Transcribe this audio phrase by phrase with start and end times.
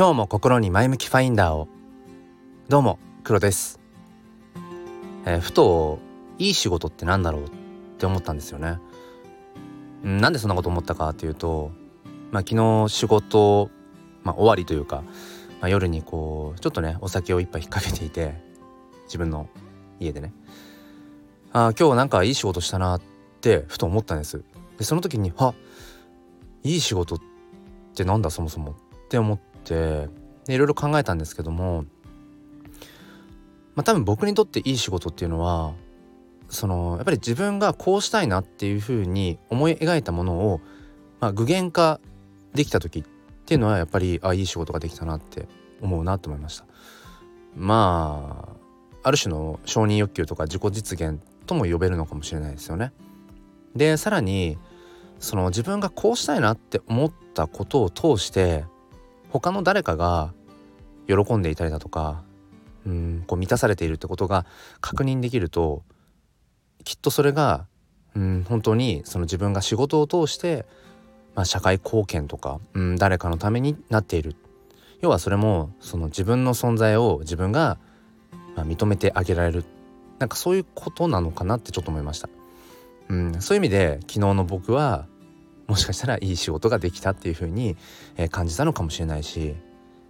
[0.00, 1.68] 今日も心に前向きファインダーを。
[2.70, 3.80] どうも黒です、
[5.26, 5.98] えー、ふと
[6.38, 7.50] いい仕事ってなんだろうっ
[7.98, 8.78] て思ったんですよね。
[10.02, 11.70] なんでそんなこと思ったかっていうと
[12.30, 13.68] まあ昨日仕事
[14.24, 15.02] まあ終わりというか、
[15.60, 18.42] まあ、夜にこうちょっとねお酒を一杯引っ掛けていて
[19.04, 19.50] 自分の
[19.98, 20.32] 家でね。
[21.52, 23.02] あ今日なんかいい仕事したなっ
[23.42, 24.42] てふと思ったんです。
[24.78, 25.54] でその時には
[26.62, 27.18] いい仕事っ
[27.94, 28.74] てなんだそもそもっ
[29.10, 30.08] て思っって
[30.52, 31.84] いろいろ考えたんですけども
[33.74, 35.74] まあ多分僕にとっていい仕事っていうのは
[36.48, 40.60] そのやっぱり自分がこうしたいなっていうふうに思い描いたものを、
[41.20, 42.00] まあ、具現化
[42.54, 43.04] できた時っ
[43.46, 45.46] ていうのはやっぱりあいい仕事ができたなって
[45.80, 46.66] 思うなと思いました。
[47.56, 48.60] まあ
[49.02, 52.92] ある種の承認欲求とか自己実現とも呼べるのかもしれないですよね。
[53.74, 54.58] でさらに
[55.20, 58.64] その自分がこうしたいなって思ったことを通して
[59.30, 60.32] 他の誰かが
[61.06, 62.22] 喜んでいたりだとか
[62.86, 64.46] うんこう満たされているってことが
[64.80, 65.82] 確認できると
[66.84, 67.66] きっとそれが
[68.14, 70.66] うん本当にその自分が仕事を通して、
[71.34, 74.36] まあ、社会貢献とかうん誰かのためになっている
[75.00, 77.78] 要はそれもその自分の存在を自分が、
[78.54, 79.64] まあ、認めてあげられる
[80.18, 82.28] なんかそういうことなのかなってちょっと思いました。
[83.08, 85.06] うん、そういう意味で昨日の僕は
[85.70, 87.76] もしかしたらいい仕事ができたっていう風に、
[88.16, 89.54] え、感じたのかもしれないし。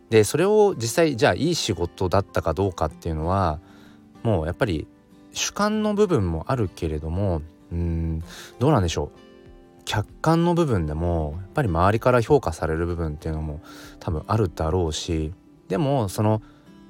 [0.08, 3.60] でそれを実際じゃあいい仕事だったかどうかっていうのは
[4.24, 4.88] もうやっぱり
[5.32, 8.24] 主観の部分もあるけれどもうん
[8.58, 9.18] どうなんでしょう。
[9.84, 13.60] 客観の部分でもやっぱり周りから評価される部分っていうのも
[14.00, 15.32] 多分あるだろうし
[15.68, 16.42] でもその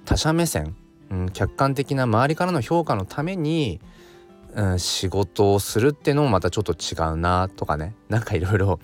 [0.07, 0.75] 他者目線、
[1.11, 3.81] うん、客観的な周りからの評価のために
[4.55, 7.95] うん、仕事をするっていうのもまたちょっと違うなとかね。
[8.09, 8.81] なんかいろいろ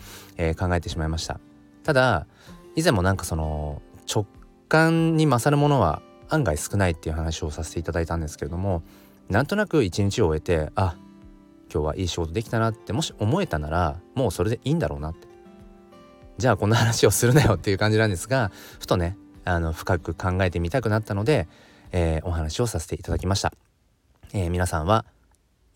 [0.58, 1.40] 考えてしまいました。
[1.82, 2.26] ただ
[2.74, 4.26] 以前もなんかその直
[4.68, 8.82] 感に勝るものは案外少ないっていう話をさせていただいたんですけれども
[9.28, 10.96] なんとなく一日を終えてあ
[11.72, 15.26] 今日はいい仕事できたなってもし思えたならもうそれでいいんだろうなって。
[16.38, 21.48] じゃあこんな話をするなよっていう感じなんですがふとねあの深く考えてみたくなったので、
[21.92, 23.52] えー、お話をさせていただきました、
[24.34, 25.06] えー、皆さんは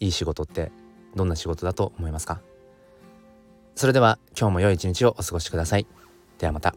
[0.01, 0.73] いい仕事って
[1.15, 2.41] どんな仕事だと思いますか？
[3.77, 5.87] それでは今日も良い一日をお過ごしください。
[6.39, 6.75] ではまた。